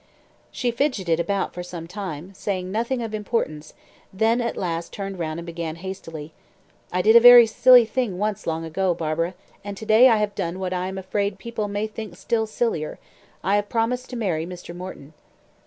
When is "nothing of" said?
2.71-3.13